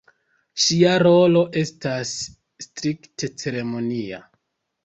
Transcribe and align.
Ŝia 0.63 0.93
rolo 1.07 1.43
estas 1.61 2.15
strikte 2.67 3.33
ceremonia. 3.45 4.25